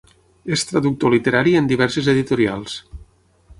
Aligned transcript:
És 0.55 0.63
traductor 0.69 1.13
literari 1.15 1.53
en 1.61 1.69
diverses 1.73 2.11
editorials. 2.17 2.81